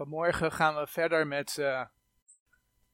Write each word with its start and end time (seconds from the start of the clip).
Vanmorgen 0.00 0.52
gaan 0.52 0.74
we 0.74 0.86
verder 0.86 1.26
met 1.26 1.56
uh, 1.56 1.84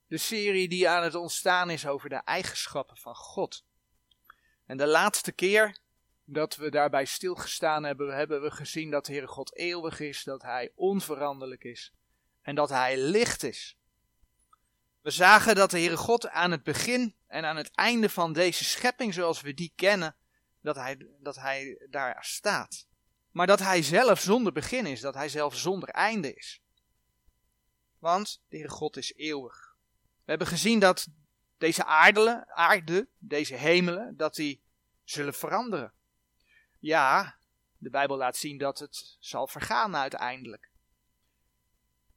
de 0.07 0.19
serie 0.19 0.69
die 0.69 0.89
aan 0.89 1.03
het 1.03 1.15
ontstaan 1.15 1.71
is 1.71 1.87
over 1.87 2.09
de 2.09 2.23
eigenschappen 2.25 2.97
van 2.97 3.15
God. 3.15 3.65
En 4.65 4.77
de 4.77 4.87
laatste 4.87 5.33
keer 5.33 5.79
dat 6.25 6.57
we 6.57 6.71
daarbij 6.71 7.05
stilgestaan 7.05 7.85
hebben, 7.85 8.17
hebben 8.17 8.43
we 8.43 8.51
gezien 8.51 8.91
dat 8.91 9.07
de 9.07 9.13
Heere 9.13 9.27
God 9.27 9.57
eeuwig 9.57 10.01
is, 10.01 10.25
dat 10.25 10.43
Hij 10.43 10.73
onveranderlijk 10.75 11.65
is 11.65 11.93
en 12.43 12.55
dat 12.55 12.69
Hij 12.69 12.99
licht 12.99 13.43
is. 13.43 13.79
We 15.01 15.11
zagen 15.11 15.55
dat 15.55 15.71
de 15.71 15.79
Heere 15.79 15.97
God 15.97 16.29
aan 16.29 16.51
het 16.51 16.63
begin 16.63 17.17
en 17.27 17.45
aan 17.45 17.57
het 17.57 17.71
einde 17.75 18.09
van 18.09 18.33
deze 18.33 18.65
schepping 18.65 19.15
zoals 19.15 19.41
we 19.41 19.55
die 19.55 19.73
kennen, 19.77 20.17
dat 20.61 20.77
Hij, 20.77 21.07
dat 21.21 21.37
hij 21.37 21.87
daar 21.91 22.25
staat. 22.25 22.87
Maar 23.31 23.47
dat 23.47 23.61
Hij 23.61 23.83
zelf 23.83 24.21
zonder 24.21 24.53
begin 24.53 24.87
is, 24.87 25.01
dat 25.01 25.15
Hij 25.15 25.29
zelf 25.29 25.57
zonder 25.57 25.89
einde 25.89 26.35
is. 26.35 26.61
Want 28.07 28.43
de 28.49 28.57
Heere 28.57 28.73
God 28.73 28.97
is 28.97 29.15
eeuwig. 29.15 29.77
We 30.25 30.31
hebben 30.31 30.47
gezien 30.47 30.79
dat 30.79 31.07
deze 31.59 31.85
aardele, 31.85 32.47
aarde, 32.49 33.09
deze 33.19 33.55
hemelen, 33.55 34.17
dat 34.17 34.35
die 34.35 34.63
zullen 35.05 35.35
veranderen. 35.35 35.93
Ja, 36.79 37.39
de 37.79 37.91
Bijbel 37.91 38.17
laat 38.17 38.37
zien 38.37 38.59
dat 38.59 38.79
het 38.79 39.17
zal 39.21 39.47
vergaan 39.47 39.97
uiteindelijk. 39.97 40.71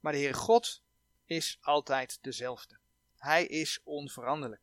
Maar 0.00 0.12
de 0.12 0.18
Heere 0.18 0.34
God 0.34 0.82
is 1.24 1.58
altijd 1.60 2.18
dezelfde. 2.20 2.78
Hij 3.16 3.46
is 3.46 3.80
onveranderlijk. 3.84 4.62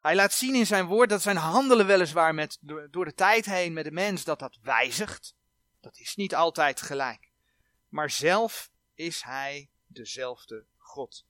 Hij 0.00 0.14
laat 0.14 0.32
zien 0.32 0.54
in 0.54 0.66
zijn 0.66 0.86
woord 0.86 1.08
dat 1.08 1.22
zijn 1.22 1.36
handelen 1.36 1.86
weliswaar 1.86 2.34
met, 2.34 2.58
door 2.90 3.04
de 3.04 3.14
tijd 3.14 3.44
heen 3.44 3.72
met 3.72 3.84
de 3.84 3.90
mens, 3.90 4.24
dat 4.24 4.38
dat 4.38 4.58
wijzigt. 4.62 5.34
Dat 5.80 5.98
is 5.98 6.14
niet 6.14 6.34
altijd 6.34 6.80
gelijk. 6.80 7.30
Maar 7.88 8.10
zelf 8.10 8.70
is 8.94 9.22
hij 9.22 9.70
dezelfde 9.88 10.64
God. 10.76 11.24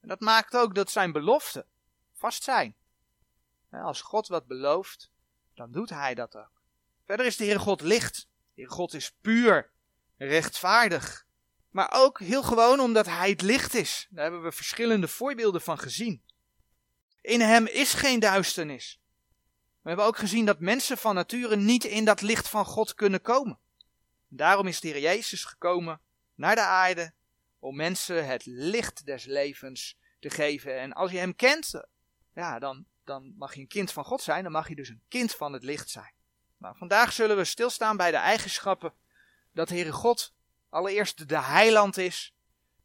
En 0.00 0.08
dat 0.08 0.20
maakt 0.20 0.56
ook 0.56 0.74
dat 0.74 0.90
zijn 0.90 1.12
beloften 1.12 1.66
vast 2.12 2.42
zijn. 2.42 2.74
Als 3.70 4.00
God 4.00 4.28
wat 4.28 4.46
belooft, 4.46 5.10
dan 5.54 5.72
doet 5.72 5.90
hij 5.90 6.14
dat 6.14 6.36
ook. 6.36 6.62
Verder 7.04 7.26
is 7.26 7.36
de 7.36 7.44
Heere 7.44 7.58
God 7.58 7.80
licht. 7.80 8.16
De 8.16 8.28
Heere 8.54 8.70
God 8.70 8.94
is 8.94 9.12
puur, 9.20 9.70
rechtvaardig. 10.16 11.26
Maar 11.70 11.90
ook 11.92 12.18
heel 12.18 12.42
gewoon 12.42 12.80
omdat 12.80 13.06
hij 13.06 13.30
het 13.30 13.42
licht 13.42 13.74
is. 13.74 14.06
Daar 14.10 14.22
hebben 14.22 14.42
we 14.42 14.52
verschillende 14.52 15.08
voorbeelden 15.08 15.60
van 15.60 15.78
gezien. 15.78 16.22
In 17.20 17.40
hem 17.40 17.66
is 17.66 17.92
geen 17.94 18.20
duisternis. 18.20 19.00
We 19.82 19.88
hebben 19.88 20.06
ook 20.06 20.18
gezien 20.18 20.46
dat 20.46 20.60
mensen 20.60 20.98
van 20.98 21.14
nature 21.14 21.56
niet 21.56 21.84
in 21.84 22.04
dat 22.04 22.20
licht 22.20 22.48
van 22.48 22.64
God 22.64 22.94
kunnen 22.94 23.20
komen. 23.20 23.58
Daarom 24.28 24.66
is 24.66 24.80
de 24.80 24.88
Heer 24.88 25.00
Jezus 25.00 25.44
gekomen 25.44 26.00
naar 26.34 26.54
de 26.54 26.60
aarde 26.60 27.12
om 27.64 27.76
mensen 27.76 28.26
het 28.26 28.46
licht 28.46 29.06
des 29.06 29.24
levens 29.24 29.98
te 30.20 30.30
geven. 30.30 30.80
En 30.80 30.92
als 30.92 31.10
je 31.10 31.18
hem 31.18 31.36
kent, 31.36 31.84
ja, 32.34 32.58
dan, 32.58 32.86
dan 33.04 33.34
mag 33.36 33.54
je 33.54 33.60
een 33.60 33.66
kind 33.66 33.92
van 33.92 34.04
God 34.04 34.22
zijn, 34.22 34.42
dan 34.42 34.52
mag 34.52 34.68
je 34.68 34.74
dus 34.74 34.88
een 34.88 35.02
kind 35.08 35.34
van 35.34 35.52
het 35.52 35.62
licht 35.62 35.90
zijn. 35.90 36.12
Nou, 36.56 36.76
vandaag 36.76 37.12
zullen 37.12 37.36
we 37.36 37.44
stilstaan 37.44 37.96
bij 37.96 38.10
de 38.10 38.16
eigenschappen 38.16 38.92
dat 39.52 39.68
Heere 39.68 39.92
God 39.92 40.34
allereerst 40.68 41.28
de 41.28 41.40
heiland 41.40 41.96
is, 41.96 42.34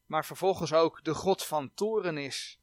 maar 0.05 0.25
vervolgens 0.25 0.73
ook 0.73 1.03
de 1.03 1.13
God 1.13 1.45
van 1.45 1.73
toren 1.73 2.17
is, 2.17 2.59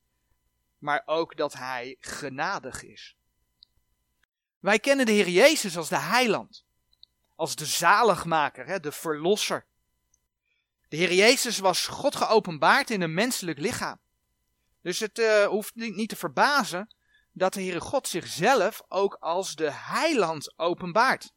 maar 0.78 1.03
ook 1.06 1.37
dat 1.37 1.53
hij 1.53 1.97
genadig 2.00 2.83
is. 2.83 3.17
Wij 4.59 4.78
kennen 4.78 5.06
de 5.06 5.12
Heer 5.12 5.28
Jezus 5.28 5.77
als 5.77 5.89
de 5.89 5.98
heiland, 5.98 6.64
als 7.34 7.56
de 7.56 7.67
zaligmaker, 7.67 8.81
de 8.81 8.92
verlosser. 8.92 9.67
De 10.89 10.97
Heer 10.97 11.12
Jezus 11.12 11.59
was 11.59 11.87
God 11.87 12.17
geopenbaard 12.17 12.91
in 12.91 13.01
een 13.01 13.15
menselijk 13.15 13.59
lichaam. 13.59 13.98
Dus 14.83 14.98
het 14.98 15.19
uh, 15.19 15.47
hoeft 15.47 15.75
niet 15.75 16.09
te 16.09 16.17
verbazen 16.17 16.95
dat 17.33 17.55
de 17.55 17.61
Heere 17.61 17.81
God 17.81 18.09
zichzelf 18.09 18.83
ook 18.88 19.15
als 19.21 19.55
de 19.55 19.71
heiland 19.71 20.59
openbaart. 20.59 21.33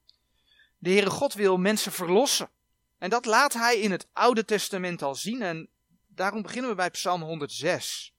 De 0.78 0.90
Heere 0.90 1.10
God 1.10 1.34
wil 1.34 1.58
mensen 1.58 1.92
verlossen. 1.92 2.50
En 2.98 3.10
dat 3.10 3.26
laat 3.26 3.54
hij 3.54 3.80
in 3.80 3.92
het 3.92 4.08
Oude 4.14 4.46
Testament 4.46 5.02
al 5.02 5.16
zien 5.16 5.42
en 5.42 5.70
daarom 6.08 6.42
beginnen 6.42 6.70
we 6.70 6.76
bij 6.76 6.90
Psalm 6.90 7.22
106. 7.22 8.14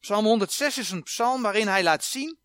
Psalm 0.00 0.24
106 0.24 0.78
is 0.78 0.90
een 0.90 1.02
psalm 1.02 1.42
waarin 1.42 1.68
hij 1.68 1.82
laat 1.82 2.04
zien 2.04 2.38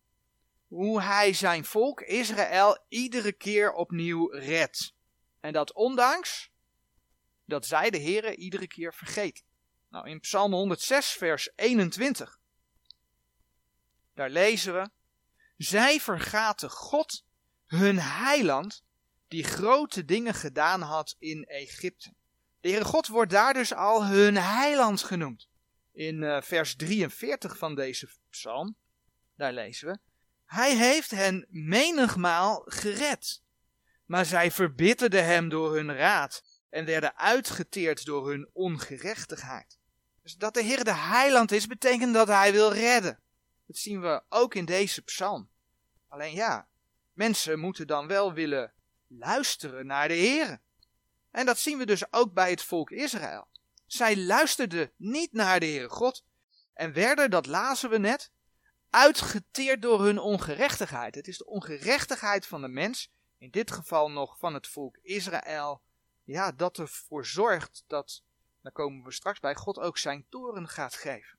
hoe 0.68 1.02
hij 1.02 1.32
zijn 1.32 1.64
volk 1.64 2.00
Israël 2.00 2.78
iedere 2.88 3.32
keer 3.32 3.72
opnieuw 3.72 4.28
redt. 4.30 4.94
En 5.40 5.52
dat 5.52 5.72
ondanks 5.72 6.50
dat 7.44 7.66
zij 7.66 7.90
de 7.90 8.00
Heere 8.00 8.36
iedere 8.36 8.66
keer 8.66 8.94
vergeet. 8.94 9.44
Nou, 9.88 10.08
in 10.08 10.20
Psalm 10.20 10.52
106, 10.52 11.12
vers 11.12 11.52
21, 11.56 12.38
daar 14.14 14.30
lezen 14.30 14.74
we: 14.74 14.90
Zij 15.56 16.00
vergaten 16.00 16.70
God, 16.70 17.24
hun 17.64 17.98
heiland, 17.98 18.84
die 19.28 19.44
grote 19.44 20.04
dingen 20.04 20.34
gedaan 20.34 20.80
had 20.80 21.16
in 21.18 21.44
Egypte. 21.44 22.14
De 22.60 22.68
Heere 22.68 22.84
God 22.84 23.06
wordt 23.06 23.30
daar 23.30 23.54
dus 23.54 23.74
al 23.74 24.06
hun 24.06 24.36
heiland 24.36 25.02
genoemd. 25.02 25.48
In 25.92 26.22
uh, 26.22 26.42
vers 26.42 26.76
43 26.76 27.58
van 27.58 27.74
deze 27.74 28.08
psalm, 28.30 28.76
daar 29.36 29.52
lezen 29.52 29.88
we: 29.88 29.98
Hij 30.44 30.76
heeft 30.76 31.10
hen 31.10 31.46
menigmaal 31.50 32.62
gered, 32.66 33.42
maar 34.04 34.24
zij 34.24 34.50
verbitterden 34.50 35.24
hem 35.24 35.48
door 35.48 35.74
hun 35.74 35.94
raad 35.94 36.53
en 36.74 36.84
werden 36.84 37.16
uitgeteerd 37.16 38.04
door 38.04 38.28
hun 38.30 38.50
ongerechtigheid. 38.52 39.78
Dus 40.22 40.36
dat 40.36 40.54
de 40.54 40.62
Heer 40.62 40.84
de 40.84 40.94
heiland 40.94 41.52
is, 41.52 41.66
betekent 41.66 42.14
dat 42.14 42.28
hij 42.28 42.52
wil 42.52 42.72
redden. 42.72 43.20
Dat 43.66 43.76
zien 43.76 44.00
we 44.00 44.22
ook 44.28 44.54
in 44.54 44.64
deze 44.64 45.02
psalm. 45.02 45.48
Alleen 46.08 46.34
ja, 46.34 46.68
mensen 47.12 47.58
moeten 47.58 47.86
dan 47.86 48.06
wel 48.06 48.32
willen 48.32 48.72
luisteren 49.06 49.86
naar 49.86 50.08
de 50.08 50.14
Heer. 50.14 50.60
En 51.30 51.46
dat 51.46 51.58
zien 51.58 51.78
we 51.78 51.86
dus 51.86 52.12
ook 52.12 52.32
bij 52.32 52.50
het 52.50 52.62
volk 52.62 52.90
Israël. 52.90 53.46
Zij 53.86 54.16
luisterden 54.16 54.92
niet 54.96 55.32
naar 55.32 55.60
de 55.60 55.66
Heere 55.66 55.88
God 55.88 56.24
en 56.72 56.92
werden, 56.92 57.30
dat 57.30 57.46
lazen 57.46 57.90
we 57.90 57.98
net, 57.98 58.30
uitgeteerd 58.90 59.82
door 59.82 60.04
hun 60.04 60.18
ongerechtigheid. 60.18 61.14
Het 61.14 61.28
is 61.28 61.38
de 61.38 61.46
ongerechtigheid 61.46 62.46
van 62.46 62.60
de 62.60 62.68
mens, 62.68 63.12
in 63.38 63.50
dit 63.50 63.70
geval 63.70 64.10
nog 64.10 64.38
van 64.38 64.54
het 64.54 64.66
volk 64.66 64.98
Israël, 65.02 65.82
ja, 66.24 66.52
dat 66.52 66.78
ervoor 66.78 67.26
zorgt 67.26 67.84
dat, 67.86 68.22
daar 68.62 68.72
komen 68.72 69.04
we 69.04 69.12
straks 69.12 69.40
bij, 69.40 69.54
God 69.54 69.78
ook 69.78 69.98
zijn 69.98 70.26
toren 70.28 70.68
gaat 70.68 70.94
geven. 70.94 71.38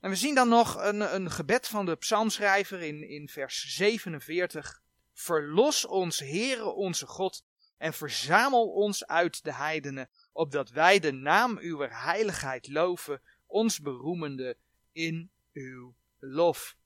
En 0.00 0.10
we 0.10 0.16
zien 0.16 0.34
dan 0.34 0.48
nog 0.48 0.82
een, 0.82 1.14
een 1.14 1.30
gebed 1.30 1.68
van 1.68 1.86
de 1.86 1.96
psalmschrijver 1.96 2.82
in, 2.82 3.08
in 3.08 3.28
vers 3.28 3.74
47. 3.76 4.82
Verlos 5.12 5.86
ons, 5.86 6.18
Heere 6.18 6.64
onze 6.64 7.06
God, 7.06 7.44
en 7.78 7.92
verzamel 7.92 8.68
ons 8.68 9.06
uit 9.06 9.44
de 9.44 9.54
heidenen, 9.54 10.10
opdat 10.32 10.70
wij 10.70 10.98
de 10.98 11.12
naam 11.12 11.58
uw 11.58 11.78
heiligheid 11.80 12.68
loven, 12.68 13.22
ons 13.46 13.80
beroemende 13.80 14.56
in 14.92 15.30
uw 15.52 15.94
lof. 16.18 16.76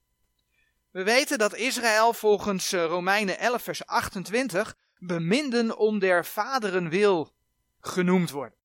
We 0.90 1.02
weten 1.02 1.38
dat 1.38 1.54
Israël 1.54 2.12
volgens 2.12 2.72
eh, 2.72 2.84
Romeinen 2.84 3.38
11 3.38 3.62
vers 3.62 3.86
28 3.86 4.76
beminden 4.98 5.76
om 5.76 5.98
der 5.98 6.26
vaderen 6.26 6.88
wil 6.88 7.32
genoemd 7.80 8.30
wordt. 8.30 8.56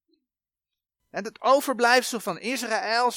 En 1.09 1.23
het 1.23 1.41
overblijfsel 1.41 2.19
van 2.19 2.39
Israël 2.39 3.11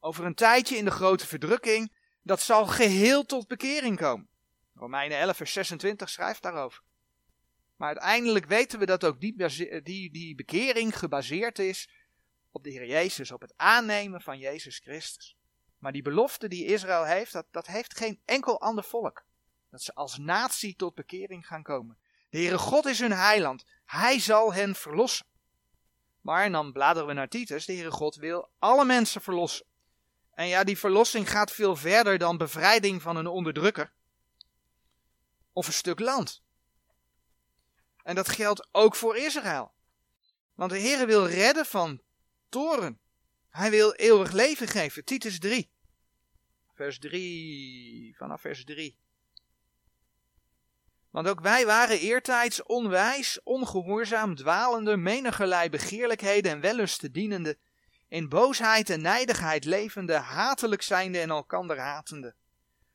over 0.00 0.24
een 0.24 0.34
tijdje 0.34 0.76
in 0.76 0.84
de 0.84 0.90
grote 0.90 1.26
verdrukking, 1.26 1.92
dat 2.22 2.40
zal 2.40 2.66
geheel 2.66 3.24
tot 3.24 3.48
bekering 3.48 3.96
komen. 3.96 4.28
Romeinen 4.74 5.18
11 5.18 5.36
vers 5.36 5.52
26 5.52 6.08
schrijft 6.08 6.42
daarover. 6.42 6.82
Maar 7.76 7.88
uiteindelijk 7.88 8.46
weten 8.46 8.78
we 8.78 8.86
dat 8.86 9.04
ook 9.04 9.20
die, 9.20 9.34
die, 9.82 10.10
die 10.10 10.34
bekering 10.34 10.98
gebaseerd 10.98 11.58
is 11.58 11.90
op 12.50 12.64
de 12.64 12.70
Heer 12.70 12.86
Jezus, 12.86 13.30
op 13.30 13.40
het 13.40 13.52
aannemen 13.56 14.20
van 14.20 14.38
Jezus 14.38 14.78
Christus. 14.78 15.36
Maar 15.78 15.92
die 15.92 16.02
belofte 16.02 16.48
die 16.48 16.64
Israël 16.64 17.04
heeft, 17.04 17.32
dat, 17.32 17.46
dat 17.50 17.66
heeft 17.66 17.96
geen 17.96 18.20
enkel 18.24 18.60
ander 18.60 18.84
volk. 18.84 19.24
Dat 19.70 19.82
ze 19.82 19.94
als 19.94 20.18
natie 20.18 20.76
tot 20.76 20.94
bekering 20.94 21.46
gaan 21.46 21.62
komen. 21.62 21.98
De 22.30 22.38
Heere 22.38 22.58
God 22.58 22.86
is 22.86 22.98
hun 22.98 23.12
heiland. 23.12 23.64
Hij 23.84 24.18
zal 24.18 24.54
hen 24.54 24.74
verlossen. 24.74 25.26
Maar, 26.20 26.50
dan 26.50 26.72
bladeren 26.72 27.08
we 27.08 27.14
naar 27.14 27.28
Titus, 27.28 27.64
de 27.64 27.72
Heere 27.72 27.90
God 27.90 28.14
wil 28.14 28.50
alle 28.58 28.84
mensen 28.84 29.20
verlossen. 29.20 29.66
En 30.34 30.46
ja, 30.46 30.64
die 30.64 30.78
verlossing 30.78 31.30
gaat 31.30 31.52
veel 31.52 31.76
verder 31.76 32.18
dan 32.18 32.36
bevrijding 32.36 33.02
van 33.02 33.16
een 33.16 33.26
onderdrukker. 33.26 33.92
Of 35.52 35.66
een 35.66 35.72
stuk 35.72 35.98
land. 35.98 36.42
En 38.02 38.14
dat 38.14 38.28
geldt 38.28 38.68
ook 38.72 38.96
voor 38.96 39.16
Israël. 39.16 39.72
Want 40.54 40.70
de 40.70 40.78
Heer 40.78 41.06
wil 41.06 41.26
redden 41.26 41.66
van 41.66 42.02
toren. 42.48 43.00
Hij 43.48 43.70
wil 43.70 43.92
eeuwig 43.92 44.32
leven 44.32 44.68
geven. 44.68 45.04
Titus 45.04 45.38
3. 45.38 45.70
Vers 46.74 46.98
3. 46.98 48.16
Vanaf 48.16 48.40
vers 48.40 48.64
3. 48.64 48.98
Want 51.10 51.28
ook 51.28 51.40
wij 51.40 51.66
waren 51.66 51.98
eertijds 51.98 52.62
onwijs, 52.62 53.42
ongehoorzaam, 53.42 54.34
dwalende, 54.34 54.96
menigerlei 54.96 55.68
begeerlijkheden 55.68 56.52
en 56.52 56.60
wellusten 56.60 57.12
dienende, 57.12 57.58
in 58.08 58.28
boosheid 58.28 58.90
en 58.90 59.00
nijdigheid 59.00 59.64
levende, 59.64 60.14
hatelijk 60.14 60.82
zijnde 60.82 61.20
en 61.20 61.30
elkander 61.30 61.78
hatende. 61.78 62.34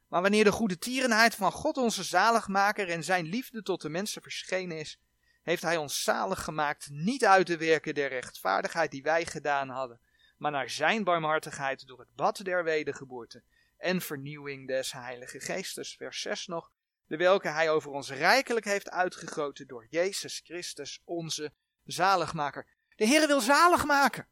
Maar 0.08 0.22
wanneer 0.22 0.44
de 0.44 0.52
goede 0.52 0.78
tierenheid 0.78 1.36
van 1.36 1.52
God 1.52 1.78
onze 1.78 2.04
zaligmaker 2.04 2.90
en 2.90 3.04
zijn 3.04 3.26
liefde 3.26 3.62
tot 3.62 3.82
de 3.82 3.90
mensen 3.90 4.22
verschenen 4.22 4.78
is, 4.78 5.00
heeft 5.44 5.62
hij 5.62 5.78
ons 5.78 6.04
zalig 6.04 6.44
gemaakt, 6.44 6.90
niet 6.90 7.26
uit 7.26 7.48
de 7.48 7.58
werken 7.58 7.94
der 7.94 8.10
rechtvaardigheid 8.10 8.92
die 8.92 9.04
wij 9.04 9.26
gedaan 9.26 9.70
hadden, 9.70 10.00
maar 10.38 10.52
naar 10.52 10.70
zijn 10.70 11.04
barmhartigheid 11.04 11.88
door 11.88 12.00
het 12.00 12.16
bad 12.16 12.44
der 12.44 12.64
wedergeboorte 12.64 13.44
en 13.78 14.02
vernieuwing 14.02 14.68
des 14.68 14.92
Heilige 14.92 15.40
Geestes. 15.40 15.96
Vers 15.96 16.22
6 16.22 16.48
nog, 16.48 16.72
de 17.08 17.18
welke 17.18 17.48
hij 17.48 17.70
over 17.70 17.92
ons 17.92 18.12
rijkelijk 18.12 18.66
heeft 18.66 18.90
uitgegoten 18.90 19.68
door 19.68 19.88
Jezus 19.90 20.42
Christus, 20.44 21.02
onze 21.04 21.54
zaligmaker. 21.84 22.68
De 22.96 23.06
Heer 23.06 23.28
wil 23.28 23.42
zalig 23.42 23.86
maken. 23.86 24.28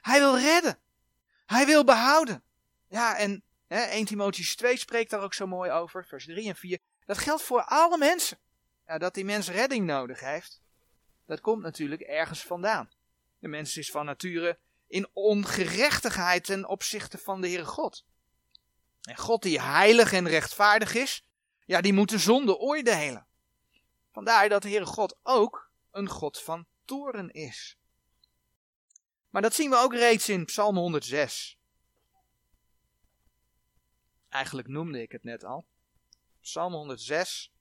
Hij 0.00 0.18
wil 0.18 0.38
redden. 0.38 0.78
Hij 1.46 1.66
wil 1.66 1.84
behouden. 1.84 2.42
Ja, 2.88 3.16
en 3.16 3.42
hè, 3.66 3.80
1 3.80 4.04
Timotheus 4.04 4.56
2 4.56 4.76
spreekt 4.76 5.10
daar 5.10 5.22
ook 5.22 5.34
zo 5.34 5.46
mooi 5.46 5.70
over, 5.70 6.06
vers 6.06 6.24
3 6.24 6.48
en 6.48 6.56
4. 6.56 6.78
Dat 7.04 7.18
geldt 7.18 7.42
voor 7.42 7.62
alle 7.62 7.98
mensen. 7.98 8.38
Ja, 8.86 8.98
dat 8.98 9.14
die 9.14 9.24
mens 9.24 9.48
redding 9.50 9.86
nodig 9.86 10.20
heeft, 10.20 10.60
dat 11.26 11.40
komt 11.40 11.62
natuurlijk 11.62 12.00
ergens 12.00 12.42
vandaan. 12.42 12.90
De 13.38 13.48
mens 13.48 13.76
is 13.76 13.90
van 13.90 14.04
nature 14.04 14.58
in 14.86 15.08
ongerechtigheid 15.12 16.44
ten 16.44 16.68
opzichte 16.68 17.18
van 17.18 17.40
de 17.40 17.46
Heere 17.48 17.64
God. 17.64 18.04
En 19.02 19.16
God 19.16 19.42
die 19.42 19.60
heilig 19.60 20.12
en 20.12 20.28
rechtvaardig 20.28 20.94
is, 20.94 21.27
ja, 21.68 21.80
die 21.80 21.92
moet 21.92 22.08
de 22.08 22.18
zonde 22.18 22.58
oordelen. 22.58 23.26
Vandaar 24.12 24.48
dat 24.48 24.62
de 24.62 24.68
Heere 24.68 24.86
God 24.86 25.18
ook 25.22 25.70
een 25.90 26.08
God 26.08 26.40
van 26.40 26.66
toren 26.84 27.30
is. 27.30 27.78
Maar 29.30 29.42
dat 29.42 29.54
zien 29.54 29.70
we 29.70 29.76
ook 29.76 29.94
reeds 29.94 30.28
in 30.28 30.44
Psalm 30.44 30.76
106. 30.76 31.58
Eigenlijk 34.28 34.68
noemde 34.68 35.02
ik 35.02 35.12
het 35.12 35.24
net 35.24 35.44
al. 35.44 35.66
Psalm 36.40 36.72
106. 36.72 37.52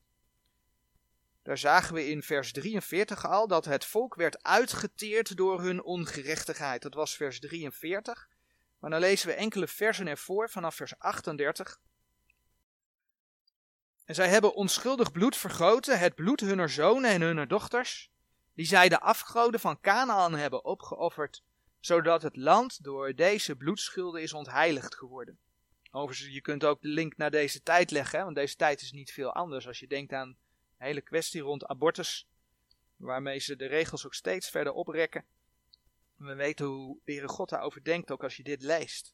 Daar 1.44 1.58
zagen 1.58 1.94
we 1.94 2.10
in 2.10 2.24
vers 2.24 2.52
43 2.52 3.26
al 3.26 3.48
dat 3.48 3.66
het 3.66 3.86
volk 3.86 4.16
werd 4.16 4.44
uitgeteerd 4.44 5.38
door 5.38 5.62
hun 5.62 5.84
ongerechtigheid. 5.84 6.82
Dat 6.82 6.94
was 6.94 7.16
vers 7.16 7.40
43. 7.40 8.30
Maar 8.80 8.90
dan 8.90 9.00
lezen 9.00 9.28
we 9.28 9.34
enkele 9.34 9.68
versen 9.68 10.08
ervoor 10.08 10.50
vanaf 10.50 10.76
vers 10.76 11.00
38. 11.00 11.80
En 14.08 14.16
zij 14.16 14.30
hebben 14.30 14.56
onschuldig 14.56 15.12
bloed 15.12 15.38
vergoten, 15.38 16.00
het 16.00 16.16
bloed 16.16 16.40
hunner 16.40 16.70
zonen 16.70 17.12
en 17.12 17.22
hunner 17.22 17.48
dochters, 17.48 18.12
die 18.54 18.66
zij 18.66 18.90
de 18.90 19.00
afgoden 19.00 19.60
van 19.60 19.80
Canaan 19.80 20.34
hebben 20.34 20.66
opgeofferd, 20.66 21.44
zodat 21.80 22.22
het 22.22 22.36
land 22.36 22.84
door 22.84 23.16
deze 23.16 23.56
bloedschulden 23.56 24.22
is 24.22 24.34
ontheiligd 24.34 24.96
geworden. 24.96 25.40
Overigens, 25.92 26.34
je 26.34 26.42
kunt 26.42 26.64
ook 26.64 26.82
de 26.82 26.88
link 26.88 27.18
naar 27.18 27.32
deze 27.32 27.64
tijd 27.64 27.92
leggen, 27.92 28.24
want 28.24 28.36
deze 28.36 28.56
tijd 28.56 28.82
is 28.82 28.92
niet 28.92 29.12
veel 29.12 29.34
anders 29.34 29.68
als 29.68 29.80
je 29.80 29.88
denkt 29.88 30.14
aan 30.14 30.38
de 30.78 30.86
hele 30.86 31.02
kwestie 31.02 31.42
rond 31.42 31.66
abortus, 31.66 32.28
waarmee 32.96 33.40
ze 33.40 33.56
de 33.56 33.66
regels 33.66 34.06
ook 34.06 34.14
steeds 34.14 34.50
verder 34.50 34.74
oprekken. 34.74 35.26
We 36.16 36.34
weten 36.34 36.66
hoe 36.66 36.98
de 37.04 37.12
Heere 37.12 37.28
God 37.28 37.50
daarover 37.50 37.84
denkt, 37.84 38.12
ook 38.12 38.24
als 38.24 38.38
je 38.38 38.44
dit 38.44 38.62
leest. 38.62 39.14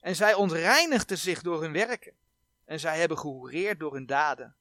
En 0.00 0.16
zij 0.16 0.34
ontreinigden 0.34 1.18
zich 1.18 1.42
door 1.42 1.62
hun 1.62 1.72
werken, 1.72 2.14
en 2.64 2.80
zij 2.80 2.98
hebben 2.98 3.18
gehoereerd 3.18 3.80
door 3.80 3.94
hun 3.94 4.06
daden. 4.06 4.56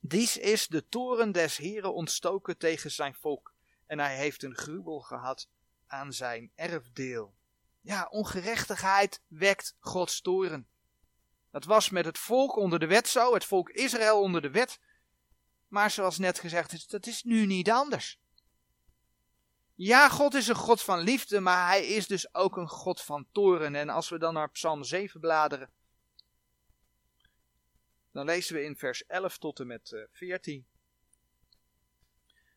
Dies 0.00 0.36
is 0.36 0.66
de 0.66 0.88
toren 0.88 1.32
des 1.32 1.56
Heren 1.56 1.94
ontstoken 1.94 2.58
tegen 2.58 2.90
zijn 2.90 3.14
volk, 3.14 3.54
en 3.86 3.98
hij 3.98 4.16
heeft 4.16 4.42
een 4.42 4.56
gruwel 4.56 5.00
gehad 5.00 5.48
aan 5.86 6.12
zijn 6.12 6.52
erfdeel. 6.54 7.34
Ja, 7.80 8.06
ongerechtigheid 8.10 9.22
wekt 9.26 9.76
Gods 9.78 10.20
toren. 10.20 10.68
Dat 11.50 11.64
was 11.64 11.90
met 11.90 12.04
het 12.04 12.18
volk 12.18 12.56
onder 12.56 12.78
de 12.78 12.86
wet 12.86 13.08
zo, 13.08 13.34
het 13.34 13.44
volk 13.44 13.70
Israël 13.70 14.20
onder 14.20 14.42
de 14.42 14.50
wet. 14.50 14.80
Maar 15.68 15.90
zoals 15.90 16.18
net 16.18 16.38
gezegd 16.38 16.72
is, 16.72 16.86
dat 16.86 17.06
is 17.06 17.22
nu 17.22 17.46
niet 17.46 17.70
anders. 17.70 18.20
Ja, 19.74 20.08
God 20.08 20.34
is 20.34 20.48
een 20.48 20.54
God 20.54 20.82
van 20.82 20.98
liefde, 20.98 21.40
maar 21.40 21.66
hij 21.66 21.86
is 21.86 22.06
dus 22.06 22.34
ook 22.34 22.56
een 22.56 22.68
God 22.68 23.00
van 23.00 23.26
toren. 23.32 23.74
En 23.74 23.88
als 23.88 24.08
we 24.08 24.18
dan 24.18 24.34
naar 24.34 24.50
Psalm 24.50 24.84
7 24.84 25.20
bladeren, 25.20 25.70
dan 28.16 28.26
lezen 28.26 28.54
we 28.54 28.62
in 28.62 28.76
vers 28.76 29.06
11 29.06 29.38
tot 29.38 29.60
en 29.60 29.66
met 29.66 30.06
14. 30.12 30.66
Eh, 30.68 30.76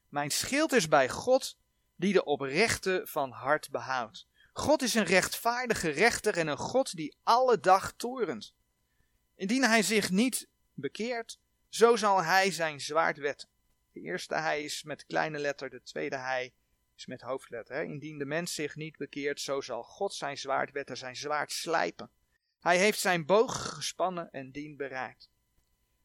Mijn 0.09 0.31
schild 0.31 0.71
is 0.71 0.87
bij 0.87 1.09
God, 1.09 1.57
die 1.95 2.13
de 2.13 2.23
oprechte 2.23 3.01
van 3.05 3.31
hart 3.31 3.69
behoudt. 3.69 4.27
God 4.53 4.81
is 4.81 4.93
een 4.93 5.05
rechtvaardige 5.05 5.89
rechter 5.89 6.37
en 6.37 6.47
een 6.47 6.57
God 6.57 6.95
die 6.95 7.15
alle 7.23 7.59
dag 7.59 7.93
torent. 7.93 8.55
Indien 9.35 9.63
hij 9.63 9.81
zich 9.81 10.09
niet 10.09 10.47
bekeert, 10.73 11.39
zo 11.69 11.95
zal 11.95 12.23
hij 12.23 12.51
zijn 12.51 12.81
zwaard 12.81 13.17
wetten. 13.17 13.49
De 13.91 13.99
eerste 13.99 14.35
hij 14.35 14.63
is 14.63 14.83
met 14.83 15.05
kleine 15.05 15.39
letter, 15.39 15.69
de 15.69 15.83
tweede 15.83 16.17
hij 16.17 16.53
is 16.95 17.05
met 17.05 17.21
hoofdletter. 17.21 17.83
Indien 17.83 18.17
de 18.17 18.25
mens 18.25 18.53
zich 18.53 18.75
niet 18.75 18.97
bekeert, 18.97 19.41
zo 19.41 19.61
zal 19.61 19.83
God 19.83 20.13
zijn 20.13 20.37
zwaard 20.37 20.71
wetten, 20.71 20.97
zijn 20.97 21.15
zwaard 21.15 21.51
slijpen. 21.51 22.11
Hij 22.59 22.77
heeft 22.77 22.99
zijn 22.99 23.25
boog 23.25 23.75
gespannen 23.75 24.31
en 24.31 24.51
dien 24.51 24.77
bereikt. 24.77 25.29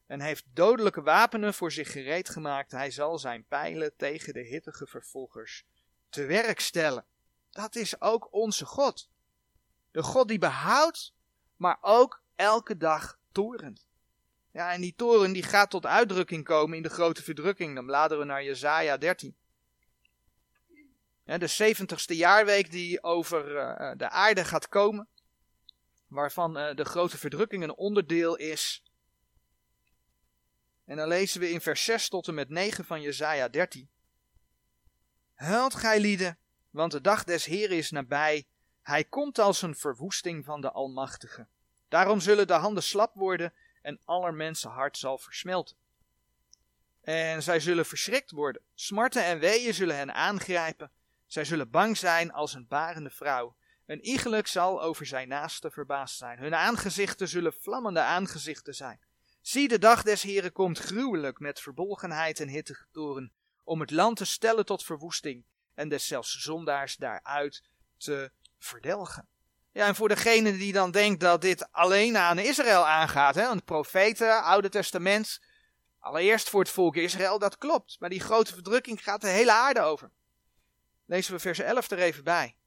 En 0.07 0.21
heeft 0.21 0.45
dodelijke 0.53 1.01
wapenen 1.01 1.53
voor 1.53 1.71
zich 1.71 1.91
gereed 1.91 2.29
gemaakt. 2.29 2.71
Hij 2.71 2.91
zal 2.91 3.19
zijn 3.19 3.45
pijlen 3.45 3.95
tegen 3.97 4.33
de 4.33 4.43
hittige 4.43 4.87
vervolgers 4.87 5.65
te 6.09 6.25
werk 6.25 6.59
stellen. 6.59 7.05
Dat 7.49 7.75
is 7.75 8.01
ook 8.01 8.33
onze 8.33 8.65
God. 8.65 9.09
De 9.91 10.03
God 10.03 10.27
die 10.27 10.39
behoudt, 10.39 11.13
maar 11.55 11.77
ook 11.81 12.23
elke 12.35 12.77
dag 12.77 13.19
torent. 13.31 13.87
Ja, 14.51 14.73
en 14.73 14.81
die 14.81 14.95
toren 14.95 15.33
die 15.33 15.43
gaat 15.43 15.69
tot 15.69 15.85
uitdrukking 15.85 16.43
komen 16.43 16.77
in 16.77 16.83
de 16.83 16.89
grote 16.89 17.23
verdrukking. 17.23 17.75
Dan 17.75 17.85
bladeren 17.85 18.19
we 18.19 18.31
naar 18.31 18.43
Jezaja 18.43 18.97
13. 18.97 19.35
Ja, 21.23 21.37
de 21.37 21.75
70ste 21.75 22.15
jaarweek 22.15 22.71
die 22.71 23.03
over 23.03 23.55
uh, 23.55 23.91
de 23.97 24.09
aarde 24.09 24.45
gaat 24.45 24.69
komen. 24.69 25.07
Waarvan 26.07 26.57
uh, 26.57 26.75
de 26.75 26.85
grote 26.85 27.17
verdrukking 27.17 27.63
een 27.63 27.75
onderdeel 27.75 28.35
is. 28.35 28.83
En 30.85 30.97
dan 30.97 31.07
lezen 31.07 31.39
we 31.39 31.49
in 31.49 31.61
vers 31.61 31.83
6 31.83 32.09
tot 32.09 32.27
en 32.27 32.33
met 32.33 32.49
9 32.49 32.85
van 32.85 33.01
Jezaja 33.01 33.47
13. 33.47 33.89
Huilt 35.33 35.75
gij 35.75 35.99
lieden, 35.99 36.37
want 36.69 36.91
de 36.91 37.01
dag 37.01 37.23
des 37.23 37.45
Heeren 37.45 37.77
is 37.77 37.91
nabij. 37.91 38.47
Hij 38.81 39.03
komt 39.03 39.39
als 39.39 39.61
een 39.61 39.75
verwoesting 39.75 40.45
van 40.45 40.61
de 40.61 40.71
Almachtige. 40.71 41.47
Daarom 41.87 42.19
zullen 42.19 42.47
de 42.47 42.53
handen 42.53 42.83
slap 42.83 43.15
worden 43.15 43.53
en 43.81 43.99
aller 44.05 44.33
mensen 44.33 44.69
hart 44.69 44.97
zal 44.97 45.17
versmelten. 45.17 45.75
En 47.01 47.43
zij 47.43 47.59
zullen 47.59 47.85
verschrikt 47.85 48.31
worden. 48.31 48.61
Smarten 48.73 49.23
en 49.23 49.39
weeën 49.39 49.73
zullen 49.73 49.97
hen 49.97 50.13
aangrijpen. 50.13 50.91
Zij 51.27 51.45
zullen 51.45 51.69
bang 51.69 51.97
zijn 51.97 52.31
als 52.31 52.53
een 52.53 52.67
barende 52.67 53.09
vrouw. 53.09 53.55
Een 53.85 54.05
iegelijk 54.05 54.47
zal 54.47 54.81
over 54.81 55.05
zijn 55.05 55.27
naaste 55.27 55.71
verbaasd 55.71 56.17
zijn. 56.17 56.37
Hun 56.37 56.55
aangezichten 56.55 57.27
zullen 57.27 57.53
vlammende 57.53 57.99
aangezichten 57.99 58.75
zijn. 58.75 58.99
Zie, 59.45 59.67
de 59.67 59.79
dag 59.79 60.03
des 60.03 60.21
Heren 60.21 60.51
komt 60.51 60.79
gruwelijk 60.79 61.39
met 61.39 61.59
verbolgenheid 61.59 62.39
en 62.39 62.47
hittegetoren, 62.47 63.33
om 63.63 63.79
het 63.79 63.91
land 63.91 64.17
te 64.17 64.25
stellen 64.25 64.65
tot 64.65 64.83
verwoesting 64.83 65.45
en 65.73 65.89
des 65.89 66.07
zelfs 66.07 66.41
zondaars 66.41 66.95
daaruit 66.95 67.63
te 67.97 68.31
verdelgen. 68.59 69.27
Ja, 69.71 69.87
en 69.87 69.95
voor 69.95 70.07
degene 70.07 70.57
die 70.57 70.73
dan 70.73 70.91
denkt 70.91 71.19
dat 71.19 71.41
dit 71.41 71.71
alleen 71.71 72.17
aan 72.17 72.39
Israël 72.39 72.87
aangaat, 72.87 73.35
hè, 73.35 73.47
want 73.47 73.65
profeten, 73.65 74.43
Oude 74.43 74.69
Testament, 74.69 75.41
allereerst 75.99 76.49
voor 76.49 76.59
het 76.59 76.69
volk 76.69 76.95
Israël, 76.95 77.39
dat 77.39 77.57
klopt. 77.57 77.99
Maar 77.99 78.09
die 78.09 78.19
grote 78.19 78.53
verdrukking 78.53 79.03
gaat 79.03 79.21
de 79.21 79.27
hele 79.27 79.51
aarde 79.51 79.81
over. 79.81 80.11
Lezen 81.05 81.33
we 81.33 81.39
vers 81.39 81.59
11 81.59 81.91
er 81.91 81.99
even 81.99 82.23
bij. 82.23 82.57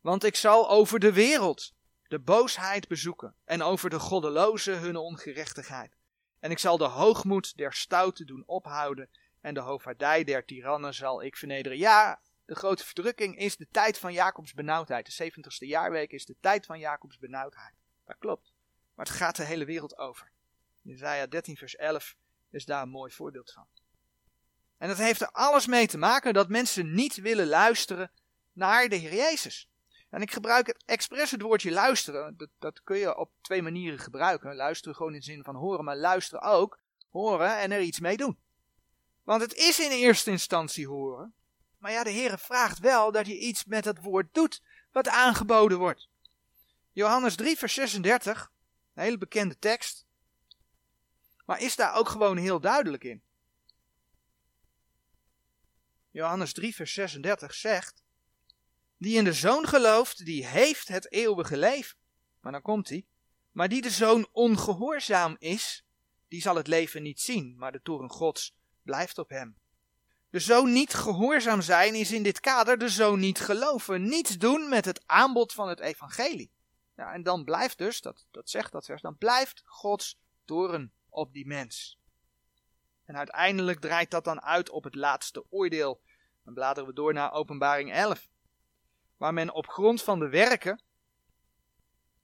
Want 0.00 0.24
ik 0.24 0.36
zal 0.36 0.70
over 0.70 0.98
de 0.98 1.12
wereld 1.12 1.74
de 2.08 2.18
boosheid 2.18 2.88
bezoeken 2.88 3.34
en 3.44 3.62
over 3.62 3.90
de 3.90 3.98
goddelozen 3.98 4.78
hun 4.78 4.96
ongerechtigheid. 4.96 5.96
En 6.40 6.50
ik 6.50 6.58
zal 6.58 6.78
de 6.78 6.84
hoogmoed 6.84 7.56
der 7.56 7.72
stouten 7.72 8.26
doen 8.26 8.42
ophouden 8.46 9.08
en 9.40 9.54
de 9.54 9.60
hoofdvaardij 9.60 10.24
der 10.24 10.44
tirannen 10.44 10.94
zal 10.94 11.22
ik 11.22 11.36
vernederen. 11.36 11.78
Ja, 11.78 12.20
de 12.44 12.54
grote 12.54 12.84
verdrukking 12.84 13.38
is 13.38 13.56
de 13.56 13.66
tijd 13.70 13.98
van 13.98 14.12
Jacobs 14.12 14.54
benauwdheid. 14.54 15.16
De 15.16 15.30
70ste 15.30 15.68
jaarweek 15.68 16.10
is 16.10 16.26
de 16.26 16.36
tijd 16.40 16.66
van 16.66 16.78
Jacobs 16.78 17.18
benauwdheid. 17.18 17.74
Dat 18.04 18.16
klopt. 18.18 18.52
Maar 18.94 19.06
het 19.06 19.14
gaat 19.14 19.36
de 19.36 19.44
hele 19.44 19.64
wereld 19.64 19.98
over. 19.98 20.30
Jezaja 20.82 21.26
13 21.26 21.56
vers 21.56 21.76
11 21.76 22.16
is 22.50 22.64
daar 22.64 22.82
een 22.82 22.88
mooi 22.88 23.12
voorbeeld 23.12 23.52
van. 23.52 23.66
En 24.78 24.88
dat 24.88 24.96
heeft 24.96 25.20
er 25.20 25.30
alles 25.30 25.66
mee 25.66 25.86
te 25.86 25.98
maken 25.98 26.34
dat 26.34 26.48
mensen 26.48 26.94
niet 26.94 27.14
willen 27.14 27.46
luisteren 27.46 28.10
naar 28.52 28.88
de 28.88 28.96
Heer 28.96 29.14
Jezus. 29.14 29.68
En 30.10 30.22
ik 30.22 30.32
gebruik 30.32 30.66
het 30.66 30.82
expres 30.86 31.30
het 31.30 31.42
woordje 31.42 31.72
luisteren. 31.72 32.36
Dat, 32.36 32.48
dat 32.58 32.82
kun 32.82 32.96
je 32.96 33.16
op 33.16 33.30
twee 33.40 33.62
manieren 33.62 33.98
gebruiken. 33.98 34.54
Luisteren 34.54 34.96
gewoon 34.96 35.12
in 35.12 35.18
de 35.18 35.24
zin 35.24 35.44
van 35.44 35.54
horen, 35.54 35.84
maar 35.84 35.96
luisteren 35.96 36.42
ook 36.42 36.78
Horen 37.16 37.58
en 37.58 37.72
er 37.72 37.80
iets 37.80 38.00
mee 38.00 38.16
doen. 38.16 38.38
Want 39.22 39.40
het 39.40 39.54
is 39.54 39.80
in 39.80 39.90
eerste 39.90 40.30
instantie 40.30 40.86
horen. 40.86 41.34
Maar 41.78 41.92
ja, 41.92 42.04
de 42.04 42.12
Heere 42.12 42.38
vraagt 42.38 42.78
wel 42.78 43.12
dat 43.12 43.26
je 43.26 43.38
iets 43.38 43.64
met 43.64 43.84
het 43.84 44.02
woord 44.02 44.34
doet 44.34 44.62
wat 44.92 45.08
aangeboden 45.08 45.78
wordt. 45.78 46.08
Johannes 46.92 47.36
3, 47.36 47.56
vers 47.56 47.74
36, 47.74 48.52
een 48.94 49.02
hele 49.02 49.18
bekende 49.18 49.58
tekst. 49.58 50.06
Maar 51.44 51.60
is 51.60 51.76
daar 51.76 51.94
ook 51.94 52.08
gewoon 52.08 52.36
heel 52.36 52.60
duidelijk 52.60 53.04
in. 53.04 53.22
Johannes 56.10 56.52
3, 56.52 56.74
vers 56.74 56.92
36 56.92 57.54
zegt: 57.54 58.02
Die 58.96 59.16
in 59.16 59.24
de 59.24 59.32
zoon 59.32 59.66
gelooft, 59.66 60.24
die 60.24 60.46
heeft 60.46 60.88
het 60.88 61.12
eeuwige 61.12 61.56
leven. 61.56 61.98
Maar 62.40 62.52
dan 62.52 62.62
komt 62.62 62.88
hij. 62.88 63.06
Maar 63.52 63.68
die 63.68 63.82
de 63.82 63.90
zoon 63.90 64.28
ongehoorzaam 64.32 65.36
is, 65.38 65.84
die 66.28 66.40
zal 66.40 66.56
het 66.56 66.66
leven 66.66 67.02
niet 67.02 67.20
zien, 67.20 67.54
maar 67.58 67.72
de 67.72 67.82
toren 67.82 68.10
Gods 68.10 68.54
blijft 68.82 69.18
op 69.18 69.28
hem. 69.28 69.56
De 70.30 70.38
zoon 70.38 70.72
niet 70.72 70.94
gehoorzaam 70.94 71.60
zijn 71.60 71.94
is 71.94 72.12
in 72.12 72.22
dit 72.22 72.40
kader 72.40 72.78
de 72.78 72.88
zoon 72.88 73.18
niet 73.18 73.40
geloven, 73.40 74.02
niets 74.02 74.38
doen 74.38 74.68
met 74.68 74.84
het 74.84 75.02
aanbod 75.06 75.52
van 75.52 75.68
het 75.68 75.80
evangelie. 75.80 76.50
Ja, 76.96 77.12
en 77.12 77.22
dan 77.22 77.44
blijft 77.44 77.78
dus, 77.78 78.00
dat, 78.00 78.26
dat 78.30 78.50
zegt 78.50 78.72
dat 78.72 78.84
vers, 78.84 79.02
dan 79.02 79.16
blijft 79.16 79.62
Gods 79.64 80.18
toren 80.44 80.92
op 81.08 81.32
die 81.32 81.46
mens. 81.46 81.98
En 83.04 83.16
uiteindelijk 83.16 83.80
draait 83.80 84.10
dat 84.10 84.24
dan 84.24 84.42
uit 84.42 84.70
op 84.70 84.84
het 84.84 84.94
laatste 84.94 85.44
oordeel. 85.50 86.00
Dan 86.44 86.54
bladeren 86.54 86.88
we 86.88 86.94
door 86.94 87.12
naar 87.12 87.32
Openbaring 87.32 87.92
11, 87.92 88.28
waar 89.16 89.34
men 89.34 89.52
op 89.52 89.66
grond 89.66 90.02
van 90.02 90.18
de 90.18 90.28
werken, 90.28 90.80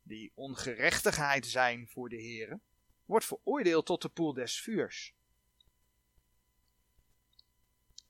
die 0.02 0.32
ongerechtigheid 0.34 1.46
zijn 1.46 1.88
voor 1.88 2.08
de 2.08 2.22
Here, 2.22 2.60
wordt 3.04 3.24
veroordeeld 3.24 3.86
tot 3.86 4.02
de 4.02 4.08
poel 4.08 4.32
des 4.32 4.60
vuurs. 4.60 5.14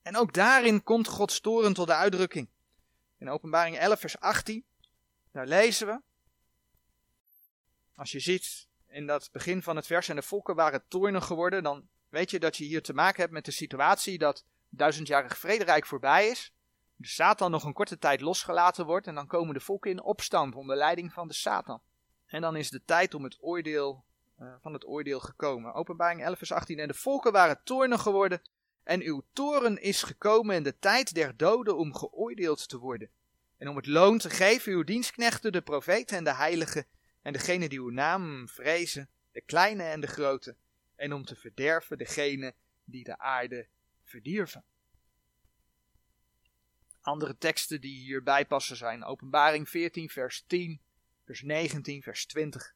En 0.02 0.16
ook 0.16 0.32
daarin 0.32 0.82
komt 0.82 1.08
Gods 1.08 1.40
toren 1.40 1.72
tot 1.72 1.86
de 1.86 1.94
uitdrukking. 1.94 2.48
In 3.18 3.30
Openbaring 3.30 3.78
11, 3.78 4.00
vers 4.00 4.18
18, 4.18 4.64
daar 5.32 5.46
lezen 5.46 5.86
we. 5.86 6.00
Als 7.94 8.12
je 8.12 8.20
ziet 8.20 8.66
in 8.86 9.06
dat 9.06 9.28
begin 9.32 9.62
van 9.62 9.76
het 9.76 9.86
vers 9.86 10.08
en 10.08 10.16
de 10.16 10.22
volken 10.22 10.54
waren 10.54 10.84
toornig 10.88 11.24
geworden, 11.24 11.62
dan 11.62 11.88
weet 12.08 12.30
je 12.30 12.38
dat 12.38 12.56
je 12.56 12.64
hier 12.64 12.82
te 12.82 12.94
maken 12.94 13.20
hebt 13.20 13.32
met 13.32 13.44
de 13.44 13.50
situatie 13.50 14.18
dat 14.18 14.44
duizendjarig 14.68 15.38
vrederijk 15.38 15.86
voorbij 15.86 16.28
is. 16.28 16.52
De 17.02 17.09
Satan 17.09 17.50
nog 17.50 17.64
een 17.64 17.73
korte 17.73 17.99
tijd 17.99 18.21
losgelaten 18.21 18.87
wordt 18.87 19.06
en 19.06 19.14
dan 19.14 19.26
komen 19.26 19.54
de 19.54 19.61
volken 19.61 19.90
in 19.90 20.02
opstand 20.02 20.54
onder 20.54 20.76
leiding 20.76 21.12
van 21.12 21.28
de 21.28 21.35
Satan. 21.35 21.82
En 22.26 22.40
dan 22.40 22.56
is 22.56 22.71
de 22.71 22.85
tijd 22.85 23.14
om 23.14 23.25
het 23.25 23.37
oordeel, 23.40 24.04
uh, 24.40 24.52
van 24.61 24.73
het 24.73 24.87
oordeel 24.87 25.21
gekomen. 25.21 25.75
Openbaring 25.75 26.23
11 26.23 26.38
vers 26.38 26.52
18. 26.52 26.78
En 26.78 26.88
de 26.88 26.94
volken 26.94 27.32
waren 27.32 27.61
toornig 27.64 28.02
geworden 28.02 28.42
en 28.82 29.02
uw 29.02 29.23
toren 29.32 29.82
is 29.82 30.02
gekomen 30.02 30.56
in 30.56 30.62
de 30.62 30.78
tijd 30.78 31.14
der 31.14 31.37
doden 31.37 31.76
om 31.76 31.94
geoordeeld 31.94 32.68
te 32.68 32.78
worden. 32.78 33.11
En 33.59 33.68
om 33.68 33.76
het 33.76 33.87
loon 33.87 34.18
te 34.18 34.30
geven 34.30 34.73
uw 34.73 34.85
dienstknechten, 34.85 35.52
de 35.52 35.62
profeten 35.62 36.16
en 36.16 36.25
de 36.25 36.35
heiligen, 36.35 36.87
en 37.23 37.32
degene 37.32 37.68
die 37.68 37.78
uw 37.78 37.90
naam 37.90 38.49
vrezen, 38.49 39.09
de 39.32 39.40
kleine 39.40 39.82
en 39.82 40.00
de 40.00 40.06
grote, 40.06 40.56
en 40.97 41.12
om 41.12 41.25
te 41.25 41.37
verderven 41.37 41.99
degene 41.99 42.54
die 42.85 43.04
de 43.04 43.18
aarde 43.18 43.66
verdierven. 44.02 44.64
Andere 47.02 47.37
teksten 47.38 47.80
die 47.80 47.99
hierbij 47.99 48.47
passen 48.47 48.76
zijn 48.76 49.04
Openbaring 49.04 49.68
14, 49.68 50.09
vers 50.09 50.44
10, 50.47 50.80
vers 51.25 51.42
19, 51.42 52.02
vers 52.02 52.26
20. 52.26 52.75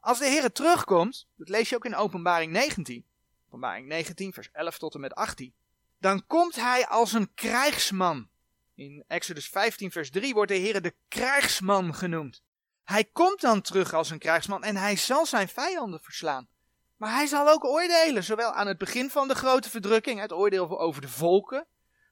Als 0.00 0.18
de 0.18 0.26
Heer 0.26 0.52
terugkomt, 0.52 1.26
dat 1.36 1.48
lees 1.48 1.68
je 1.68 1.76
ook 1.76 1.84
in 1.84 1.94
Openbaring 1.94 2.52
19, 2.52 3.04
Openbaring 3.46 3.88
19, 3.88 4.32
vers 4.32 4.50
11 4.52 4.78
tot 4.78 4.94
en 4.94 5.00
met 5.00 5.14
18. 5.14 5.54
Dan 5.98 6.26
komt 6.26 6.56
hij 6.56 6.86
als 6.86 7.12
een 7.12 7.34
krijgsman. 7.34 8.28
In 8.74 9.04
Exodus 9.06 9.48
15, 9.48 9.90
vers 9.90 10.10
3 10.10 10.34
wordt 10.34 10.50
de 10.50 10.58
Heer 10.58 10.82
de 10.82 10.94
krijgsman 11.08 11.94
genoemd. 11.94 12.42
Hij 12.84 13.04
komt 13.04 13.40
dan 13.40 13.60
terug 13.60 13.94
als 13.94 14.10
een 14.10 14.18
krijgsman 14.18 14.64
en 14.64 14.76
hij 14.76 14.96
zal 14.96 15.26
zijn 15.26 15.48
vijanden 15.48 16.00
verslaan. 16.00 16.48
Maar 16.96 17.14
hij 17.14 17.26
zal 17.26 17.48
ook 17.48 17.64
oordelen, 17.64 18.24
zowel 18.24 18.52
aan 18.52 18.66
het 18.66 18.78
begin 18.78 19.10
van 19.10 19.28
de 19.28 19.34
grote 19.34 19.70
verdrukking, 19.70 20.20
het 20.20 20.32
oordeel 20.32 20.80
over 20.80 21.00
de 21.00 21.08
volken, 21.08 21.66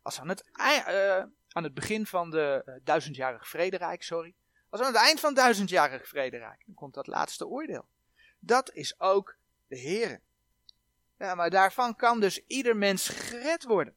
als 0.04 0.20
aan 0.20 0.28
het, 0.28 0.44
uh, 0.52 1.16
aan 1.48 1.62
het 1.62 1.74
begin 1.74 2.06
van 2.06 2.30
de 2.30 2.62
uh, 2.66 2.74
duizendjarig 2.82 3.48
vrederijk, 3.48 4.02
sorry, 4.02 4.34
als 4.70 4.80
aan 4.80 4.86
het 4.86 5.02
eind 5.02 5.20
van 5.20 5.28
het 5.28 5.38
duizendjarig 5.38 6.08
vrederijk. 6.08 6.62
Dan 6.66 6.74
komt 6.74 6.94
dat 6.94 7.06
laatste 7.06 7.46
oordeel. 7.46 7.88
Dat 8.38 8.72
is 8.72 9.00
ook 9.00 9.36
de 9.66 9.78
Heer. 9.78 10.20
Ja, 11.18 11.34
maar 11.34 11.50
daarvan 11.50 11.96
kan 11.96 12.20
dus 12.20 12.46
ieder 12.46 12.76
mens 12.76 13.08
gered 13.08 13.64
worden. 13.64 13.96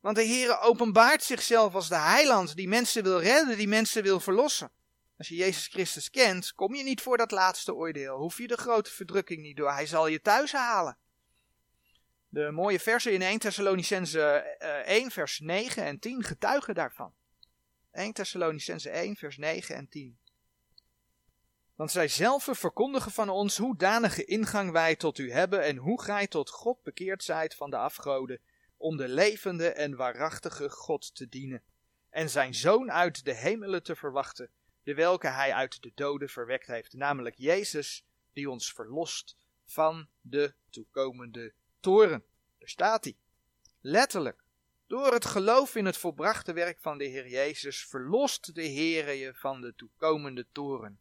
Want 0.00 0.16
de 0.16 0.22
Heer 0.22 0.60
openbaart 0.60 1.22
zichzelf 1.22 1.74
als 1.74 1.88
de 1.88 1.98
heiland 1.98 2.56
die 2.56 2.68
mensen 2.68 3.02
wil 3.02 3.20
redden, 3.20 3.56
die 3.56 3.68
mensen 3.68 4.02
wil 4.02 4.20
verlossen. 4.20 4.70
Als 5.18 5.28
je 5.28 5.34
Jezus 5.34 5.66
Christus 5.66 6.10
kent, 6.10 6.52
kom 6.52 6.74
je 6.74 6.82
niet 6.82 7.00
voor 7.00 7.16
dat 7.16 7.30
laatste 7.30 7.74
oordeel. 7.74 8.18
Hoef 8.18 8.38
je 8.38 8.46
de 8.46 8.56
grote 8.56 8.90
verdrukking 8.90 9.42
niet 9.42 9.56
door. 9.56 9.72
Hij 9.72 9.86
zal 9.86 10.06
je 10.06 10.20
thuis 10.20 10.52
halen. 10.52 10.98
De 12.32 12.50
mooie 12.50 12.80
versen 12.80 13.12
in 13.12 13.22
1 13.22 13.38
Thessalonicense 13.38 14.20
1 14.84 15.10
vers 15.10 15.40
9 15.40 15.84
en 15.84 15.98
10 15.98 16.22
getuigen 16.22 16.74
daarvan. 16.74 17.14
1 17.90 18.12
Thessalonicense 18.12 18.90
1 18.90 19.16
vers 19.16 19.36
9 19.36 19.74
en 19.74 19.88
10. 19.88 20.18
Want 21.74 21.90
zij 21.90 22.08
zelf 22.08 22.48
verkondigen 22.50 23.12
van 23.12 23.28
ons 23.28 23.56
hoe 23.56 23.76
danige 23.76 24.24
ingang 24.24 24.70
wij 24.70 24.96
tot 24.96 25.18
u 25.18 25.32
hebben 25.32 25.62
en 25.62 25.76
hoe 25.76 26.02
gij 26.02 26.26
tot 26.26 26.50
God 26.50 26.82
bekeerd 26.82 27.24
zijt 27.24 27.54
van 27.54 27.70
de 27.70 27.76
afgoden, 27.76 28.40
om 28.76 28.96
de 28.96 29.08
levende 29.08 29.68
en 29.68 29.96
waarachtige 29.96 30.70
God 30.70 31.14
te 31.14 31.28
dienen, 31.28 31.62
en 32.10 32.30
zijn 32.30 32.54
zoon 32.54 32.92
uit 32.92 33.24
de 33.24 33.34
hemelen 33.34 33.82
te 33.82 33.96
verwachten, 33.96 34.50
de 34.82 34.94
welke 34.94 35.28
hij 35.28 35.52
uit 35.52 35.82
de 35.82 35.92
doden 35.94 36.28
verwekt 36.28 36.66
heeft, 36.66 36.92
namelijk 36.92 37.34
Jezus, 37.38 38.04
die 38.32 38.50
ons 38.50 38.72
verlost 38.72 39.36
van 39.64 40.08
de 40.20 40.54
toekomende 40.70 41.52
toren. 41.82 42.24
Daar 42.58 42.68
staat 42.68 43.04
hij. 43.04 43.16
Letterlijk. 43.80 44.44
Door 44.86 45.12
het 45.12 45.24
geloof 45.24 45.74
in 45.74 45.84
het 45.84 45.96
volbrachte 45.96 46.52
werk 46.52 46.78
van 46.80 46.98
de 46.98 47.04
Heer 47.04 47.28
Jezus 47.28 47.86
verlost 47.86 48.54
de 48.54 48.62
Heer 48.62 49.12
je 49.12 49.34
van 49.34 49.60
de 49.60 49.74
toekomende 49.74 50.46
toren. 50.52 51.00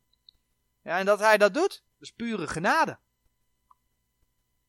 Ja, 0.83 0.99
en 0.99 1.05
dat 1.05 1.19
hij 1.19 1.37
dat 1.37 1.53
doet, 1.53 1.69
dat 1.69 1.99
is 1.99 2.11
pure 2.11 2.47
genade. 2.47 2.99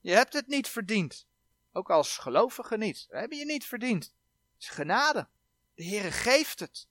Je 0.00 0.12
hebt 0.12 0.32
het 0.32 0.46
niet 0.46 0.68
verdiend. 0.68 1.26
Ook 1.72 1.90
als 1.90 2.18
gelovige 2.18 2.76
niet. 2.76 3.06
Dat 3.08 3.20
heb 3.20 3.32
je 3.32 3.44
niet 3.44 3.64
verdiend. 3.64 4.04
Het 4.04 4.62
is 4.62 4.68
genade. 4.68 5.28
De 5.74 5.82
Heer 5.82 6.12
geeft 6.12 6.60
het. 6.60 6.88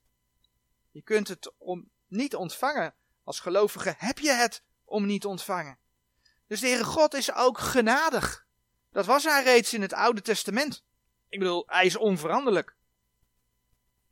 Je 0.91 1.01
kunt 1.01 1.27
het 1.27 1.53
om, 1.57 1.89
niet 2.07 2.35
ontvangen. 2.35 2.95
Als 3.23 3.39
gelovige 3.39 3.95
heb 3.97 4.19
je 4.19 4.31
het 4.31 4.63
om 4.85 5.05
niet 5.05 5.25
ontvangen. 5.25 5.77
Dus 6.47 6.59
de 6.59 6.67
Heere 6.67 6.83
God 6.83 7.13
is 7.13 7.33
ook 7.33 7.57
genadig. 7.57 8.45
Dat 8.91 9.05
was 9.05 9.23
hij 9.23 9.43
reeds 9.43 9.73
in 9.73 9.81
het 9.81 9.93
Oude 9.93 10.21
Testament. 10.21 10.83
Ik 11.29 11.39
bedoel, 11.39 11.63
hij 11.67 11.85
is 11.85 11.95
onveranderlijk. 11.95 12.75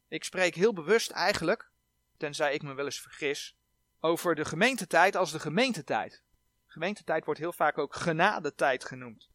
Ik 0.07 0.23
spreek 0.23 0.55
heel 0.55 0.73
bewust 0.73 1.11
eigenlijk, 1.11 1.71
tenzij 2.17 2.53
ik 2.53 2.61
me 2.61 2.73
wel 2.73 2.85
eens 2.85 3.01
vergis, 3.01 3.57
over 3.99 4.35
de 4.35 4.45
gemeentetijd 4.45 5.15
als 5.15 5.31
de 5.31 5.39
gemeentetijd. 5.39 6.23
Gemeentetijd 6.65 7.25
wordt 7.25 7.39
heel 7.39 7.53
vaak 7.53 7.77
ook 7.77 7.95
genadetijd 7.95 8.85
genoemd. 8.85 9.29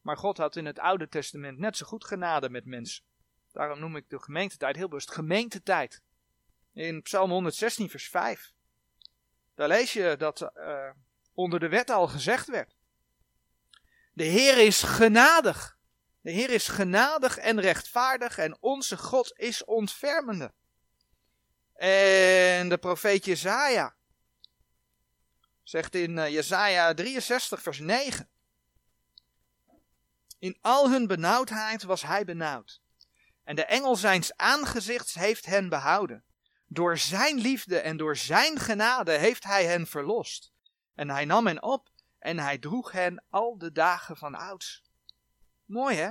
Maar 0.00 0.16
God 0.16 0.36
had 0.36 0.56
in 0.56 0.66
het 0.66 0.78
Oude 0.78 1.08
Testament 1.08 1.58
net 1.58 1.76
zo 1.76 1.86
goed 1.86 2.04
genade 2.04 2.50
met 2.50 2.64
mensen. 2.64 3.04
Daarom 3.52 3.80
noem 3.80 3.96
ik 3.96 4.08
de 4.08 4.20
gemeentetijd 4.20 4.76
heel 4.76 4.88
bewust 4.88 5.10
gemeentetijd. 5.10 6.02
In 6.72 7.02
Psalm 7.02 7.30
116, 7.30 7.90
vers 7.90 8.08
5. 8.08 8.52
Daar 9.54 9.68
lees 9.68 9.92
je 9.92 10.14
dat 10.18 10.40
uh, 10.56 10.90
onder 11.34 11.60
de 11.60 11.68
wet 11.68 11.90
al 11.90 12.08
gezegd 12.08 12.46
werd. 12.46 12.77
De 14.18 14.24
Heer 14.24 14.58
is 14.58 14.82
genadig. 14.82 15.78
De 16.20 16.30
Heer 16.30 16.50
is 16.50 16.68
genadig 16.68 17.36
en 17.36 17.60
rechtvaardig 17.60 18.38
en 18.38 18.56
onze 18.60 18.96
God 18.96 19.32
is 19.36 19.64
ontfermende. 19.64 20.52
En 21.74 22.68
de 22.68 22.78
profeet 22.80 23.24
Jezaja 23.24 23.94
zegt 25.62 25.94
in 25.94 26.16
uh, 26.16 26.28
Jezaja 26.28 26.94
63 26.94 27.62
vers 27.62 27.78
9. 27.78 28.28
In 30.38 30.58
al 30.60 30.90
hun 30.90 31.06
benauwdheid 31.06 31.82
was 31.82 32.02
hij 32.02 32.24
benauwd. 32.24 32.80
En 33.44 33.56
de 33.56 33.64
engel 33.64 33.96
zijns 33.96 34.36
aangezichts 34.36 35.14
heeft 35.14 35.46
hen 35.46 35.68
behouden. 35.68 36.24
Door 36.66 36.98
zijn 36.98 37.38
liefde 37.38 37.78
en 37.78 37.96
door 37.96 38.16
zijn 38.16 38.58
genade 38.58 39.12
heeft 39.12 39.44
hij 39.44 39.64
hen 39.64 39.86
verlost. 39.86 40.52
En 40.94 41.10
hij 41.10 41.24
nam 41.24 41.46
hen 41.46 41.62
op 41.62 41.90
en 42.18 42.38
hij 42.38 42.58
droeg 42.58 42.92
hen 42.92 43.24
al 43.30 43.58
de 43.58 43.72
dagen 43.72 44.16
van 44.16 44.34
ouds. 44.34 44.82
Mooi 45.64 45.96
hè? 45.96 46.10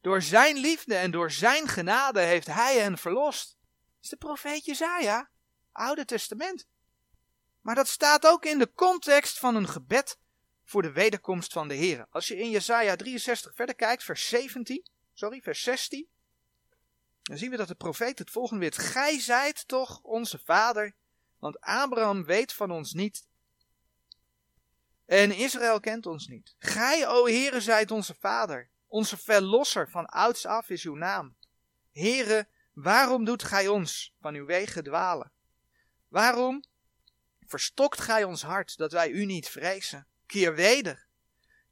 Door 0.00 0.22
zijn 0.22 0.56
liefde 0.56 0.94
en 0.94 1.10
door 1.10 1.30
zijn 1.30 1.68
genade 1.68 2.20
heeft 2.20 2.46
hij 2.46 2.78
hen 2.78 2.98
verlost. 2.98 3.56
Dat 3.94 4.02
is 4.02 4.08
de 4.08 4.16
profeet 4.16 4.64
Jezaja, 4.64 5.30
Oude 5.72 6.04
Testament. 6.04 6.66
Maar 7.60 7.74
dat 7.74 7.88
staat 7.88 8.26
ook 8.26 8.44
in 8.44 8.58
de 8.58 8.72
context 8.72 9.38
van 9.38 9.54
een 9.54 9.68
gebed 9.68 10.18
voor 10.64 10.82
de 10.82 10.92
wederkomst 10.92 11.52
van 11.52 11.68
de 11.68 11.74
Heer. 11.74 12.06
Als 12.10 12.28
je 12.28 12.36
in 12.36 12.50
Jesaja 12.50 12.96
63 12.96 13.54
verder 13.54 13.74
kijkt, 13.74 14.04
vers 14.04 14.28
17, 14.28 14.86
sorry, 15.12 15.40
vers 15.40 15.62
16, 15.62 16.08
dan 17.22 17.38
zien 17.38 17.50
we 17.50 17.56
dat 17.56 17.68
de 17.68 17.74
profeet 17.74 18.18
het 18.18 18.30
volgende 18.30 18.62
weet. 18.62 18.78
Gij 18.78 19.20
zijt 19.20 19.68
toch 19.68 20.00
onze 20.02 20.38
vader, 20.38 20.94
want 21.38 21.60
Abraham 21.60 22.24
weet 22.24 22.52
van 22.52 22.70
ons 22.70 22.92
niet 22.92 23.26
en 25.06 25.30
Israël 25.30 25.80
kent 25.80 26.06
ons 26.06 26.26
niet. 26.26 26.54
Gij, 26.58 27.08
o 27.08 27.26
Heere, 27.26 27.60
zijt 27.60 27.90
onze 27.90 28.14
vader, 28.14 28.70
onze 28.86 29.16
verlosser, 29.16 29.90
van 29.90 30.06
ouds 30.06 30.46
af 30.46 30.68
is 30.68 30.84
uw 30.84 30.94
naam. 30.94 31.36
Heere, 31.92 32.46
waarom 32.72 33.24
doet 33.24 33.42
gij 33.42 33.68
ons 33.68 34.14
van 34.20 34.34
uw 34.34 34.46
wegen 34.46 34.84
dwalen? 34.84 35.32
Waarom 36.08 36.64
verstokt 37.46 38.00
gij 38.00 38.24
ons 38.24 38.42
hart 38.42 38.76
dat 38.76 38.92
wij 38.92 39.10
u 39.10 39.24
niet 39.24 39.48
vrezen? 39.48 40.06
Keer 40.26 40.54
weder, 40.54 41.06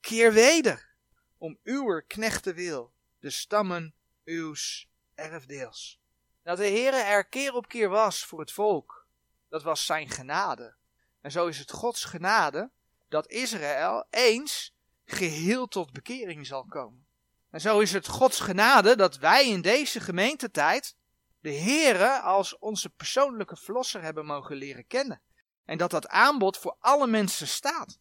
keer 0.00 0.32
weder, 0.32 0.94
om 1.38 1.58
uw 1.62 2.02
knechten 2.06 2.54
wil, 2.54 2.92
de 3.18 3.30
stammen 3.30 3.94
uws 4.24 4.88
erfdeels. 5.14 6.00
Dat 6.42 6.56
de 6.56 6.68
Heere 6.68 6.96
er 6.96 7.24
keer 7.24 7.54
op 7.54 7.68
keer 7.68 7.88
was 7.88 8.24
voor 8.24 8.40
het 8.40 8.52
volk, 8.52 9.06
dat 9.48 9.62
was 9.62 9.86
zijn 9.86 10.08
genade. 10.08 10.76
En 11.20 11.30
zo 11.30 11.46
is 11.46 11.58
het 11.58 11.70
Gods 11.70 12.04
genade 12.04 12.70
dat 13.10 13.30
Israël 13.30 14.06
eens 14.10 14.74
geheel 15.04 15.66
tot 15.66 15.92
bekering 15.92 16.46
zal 16.46 16.64
komen. 16.64 17.06
En 17.50 17.60
zo 17.60 17.80
is 17.80 17.92
het 17.92 18.06
Gods 18.06 18.40
genade 18.40 18.96
dat 18.96 19.16
wij 19.16 19.48
in 19.48 19.60
deze 19.60 20.00
gemeentetijd 20.00 20.96
de 21.40 21.52
Heere 21.52 22.20
als 22.20 22.58
onze 22.58 22.90
persoonlijke 22.90 23.56
verlosser 23.56 24.02
hebben 24.02 24.26
mogen 24.26 24.56
leren 24.56 24.86
kennen. 24.86 25.22
En 25.64 25.78
dat 25.78 25.90
dat 25.90 26.08
aanbod 26.08 26.58
voor 26.58 26.76
alle 26.78 27.06
mensen 27.06 27.48
staat. 27.48 27.98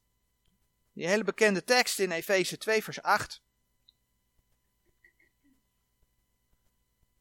Die 0.93 1.07
hele 1.07 1.23
bekende 1.23 1.63
tekst 1.63 1.99
in 1.99 2.11
Efeze 2.11 2.57
2 2.57 2.83
vers 2.83 3.01
8. 3.01 3.41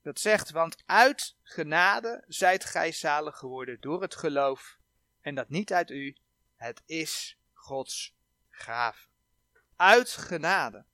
Dat 0.02 0.20
zegt, 0.20 0.50
want 0.50 0.82
uit 0.86 1.36
genade 1.42 2.24
zijt 2.26 2.64
gij 2.64 2.92
zalig 2.92 3.38
geworden 3.38 3.80
door 3.80 4.02
het 4.02 4.14
geloof. 4.14 4.78
En 5.20 5.34
dat 5.34 5.48
niet 5.48 5.72
uit 5.72 5.90
u, 5.90 6.16
het 6.56 6.82
is 6.86 7.37
Gods 7.68 8.14
gave. 8.48 9.06
Uit 9.76 10.10
genade. 10.10 10.84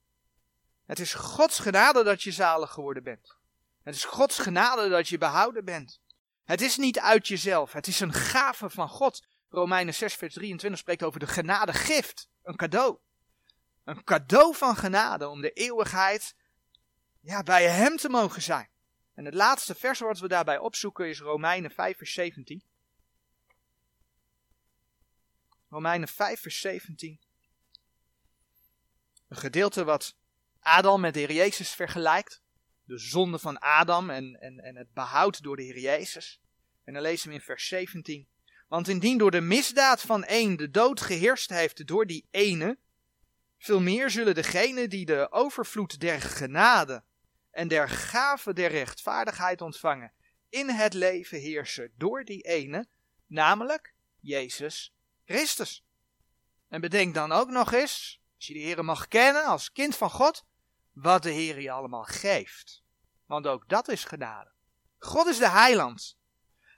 Het 0.87 0.99
is 0.99 1.15
Gods 1.15 1.59
genade 1.59 2.03
dat 2.03 2.23
je 2.23 2.33
zalig 2.33 2.71
geworden 2.71 3.03
bent. 3.03 3.37
Het 3.83 3.95
is 3.95 4.05
Gods 4.05 4.39
genade 4.39 4.89
dat 4.89 5.09
je 5.09 5.19
behouden 5.19 5.65
bent. 5.65 6.01
Het 6.45 6.61
is 6.61 6.77
niet 6.77 6.99
uit 6.99 7.29
jezelf, 7.29 7.73
het 7.73 7.87
is 7.87 8.01
een 8.01 8.13
gave 8.13 8.71
van 8.71 8.89
God. 8.89 9.27
Romeinen 9.49 9.95
6, 9.95 10.15
vers 10.15 10.35
23 10.35 10.81
spreekt 10.81 11.03
over 11.03 11.21
de 11.21 11.27
genadegift, 11.27 12.29
een 12.43 12.57
cadeau. 12.57 12.99
Een 13.85 14.05
cadeau 14.05 14.55
van 14.55 14.77
genade 14.77 15.29
om 15.29 15.41
de 15.41 15.51
eeuwigheid 15.51 16.35
ja, 17.21 17.43
bij 17.43 17.69
Hem 17.69 17.97
te 17.97 18.09
mogen 18.09 18.43
zijn. 18.43 18.69
En 19.15 19.25
het 19.25 19.35
laatste 19.35 19.75
vers 19.75 20.01
wat 20.01 20.19
we 20.19 20.29
daarbij 20.29 20.59
opzoeken 20.59 21.09
is 21.09 21.21
Romeinen 21.21 21.71
5, 21.71 21.97
vers 21.97 22.13
17. 22.13 22.63
Romeinen 25.75 26.09
5, 26.09 26.41
vers 26.41 26.61
17. 26.61 27.21
Een 29.29 29.37
gedeelte 29.37 29.85
wat 29.85 30.17
Adam 30.61 31.01
met 31.01 31.15
de 31.15 31.21
Heer 31.21 31.33
Jezus 31.33 31.75
vergelijkt. 31.75 32.43
De 32.85 32.99
zonde 32.99 33.39
van 33.39 33.59
Adam 33.59 34.11
en, 34.11 34.41
en, 34.41 34.59
en 34.59 34.77
het 34.77 34.93
behoud 34.93 35.43
door 35.43 35.57
de 35.57 35.63
Heer 35.63 35.79
Jezus. 35.79 36.41
En 36.85 36.93
dan 36.93 37.03
lezen 37.03 37.29
we 37.29 37.35
in 37.35 37.41
vers 37.41 37.69
17. 37.69 38.29
Want 38.69 38.89
indien 38.89 39.19
door 39.19 39.31
de 39.31 39.41
misdaad 39.41 40.01
van 40.01 40.25
één 40.25 40.57
de 40.57 40.71
dood 40.71 41.01
geheerst 41.01 41.51
heeft 41.51 41.87
door 41.87 42.07
die 42.07 42.29
ene, 42.31 42.79
veel 43.59 43.81
meer 43.81 44.11
zullen 44.11 44.35
degenen 44.35 44.91
die 44.91 45.05
de 45.05 45.33
overvloed 45.33 46.01
der 46.01 46.21
genade 46.21 47.05
en 47.51 47.69
der 47.69 47.89
gave 47.89 48.53
der 48.53 48.71
rechtvaardigheid 48.71 49.61
ontvangen, 49.61 50.13
in 50.49 50.69
het 50.69 50.93
leven 50.93 51.39
heersen 51.39 51.93
door 51.97 52.25
die 52.25 52.43
ene, 52.43 52.87
namelijk 53.27 53.95
Jezus 54.21 54.94
Christus. 55.25 55.85
En 56.69 56.81
bedenk 56.81 57.15
dan 57.15 57.33
ook 57.33 57.49
nog 57.49 57.73
eens, 57.73 58.21
als 58.37 58.47
je 58.47 58.53
de 58.53 58.59
Heer 58.59 58.85
mag 58.85 59.09
kennen 59.09 59.45
als 59.45 59.73
kind 59.73 59.97
van 59.97 60.11
God, 60.11 60.45
wat 60.93 61.23
de 61.23 61.31
Heer 61.31 61.61
je 61.61 61.71
allemaal 61.71 62.05
geeft. 62.05 62.83
Want 63.27 63.47
ook 63.47 63.69
dat 63.69 63.89
is 63.89 64.05
genade. 64.05 64.53
God 64.99 65.27
is 65.27 65.39
de 65.39 65.49
heiland. 65.49 66.19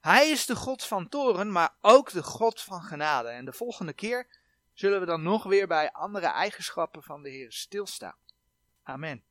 Hij 0.01 0.31
is 0.31 0.47
de 0.47 0.57
God 0.57 0.85
van 0.85 1.09
toren, 1.09 1.53
maar 1.53 1.77
ook 1.81 2.11
de 2.11 2.23
God 2.23 2.61
van 2.61 2.83
genade. 2.83 3.29
En 3.29 3.45
de 3.45 3.53
volgende 3.53 3.93
keer 3.93 4.27
zullen 4.73 5.01
we 5.01 5.07
dan 5.07 5.23
nog 5.23 5.45
weer 5.45 5.67
bij 5.67 5.93
andere 5.93 6.27
eigenschappen 6.27 7.03
van 7.03 7.23
de 7.23 7.31
Heer 7.31 7.53
stilstaan. 7.53 8.17
Amen. 8.83 9.25